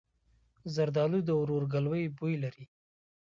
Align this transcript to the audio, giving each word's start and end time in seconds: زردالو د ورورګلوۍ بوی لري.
زردالو 0.75 1.19
د 1.27 1.29
ورورګلوۍ 1.39 2.03
بوی 2.17 2.35
لري. 2.43 2.65